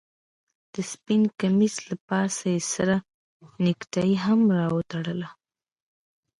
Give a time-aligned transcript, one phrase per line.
[0.73, 2.95] د سپين کميس له پاسه يې سره
[3.63, 5.29] نيكټايي هم راوتړله.